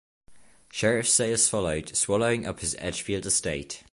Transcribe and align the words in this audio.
Sheriff 0.71 1.07
sales 1.07 1.47
followed, 1.47 1.95
swallowing 1.95 2.47
up 2.47 2.61
his 2.61 2.75
Edgefield 2.79 3.27
estate. 3.27 3.83